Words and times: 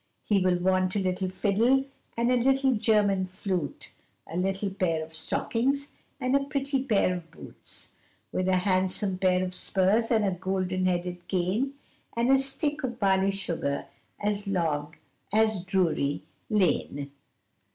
He 0.23 0.43
will 0.43 0.57
want 0.57 0.95
a 0.95 0.99
little 0.99 1.29
fiddle, 1.29 1.85
and 2.17 2.31
a 2.31 2.35
little 2.35 2.73
German 2.73 3.27
flute, 3.27 3.91
A 4.27 4.35
little 4.35 4.71
pair 4.71 5.03
of 5.05 5.13
stockings 5.13 5.91
and 6.19 6.35
a 6.35 6.43
pretty 6.45 6.83
pair 6.83 7.13
of 7.13 7.29
boots, 7.29 7.91
With 8.31 8.47
a 8.47 8.57
handsome 8.57 9.19
pair 9.19 9.43
of 9.43 9.53
spurs 9.53 10.09
and 10.09 10.25
a 10.25 10.31
golden 10.31 10.87
headed 10.87 11.27
cane, 11.27 11.75
And 12.17 12.31
a 12.31 12.39
stick 12.39 12.83
of 12.83 12.99
barley 12.99 13.29
sugar 13.29 13.85
as 14.19 14.47
long 14.47 14.95
as 15.31 15.63
Drury 15.63 16.23
Lane. 16.49 17.11